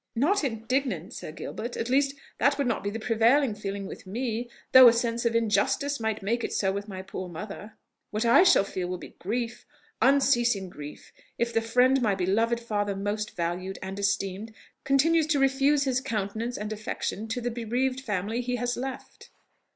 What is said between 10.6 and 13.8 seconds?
grief, if the friend my beloved father most valued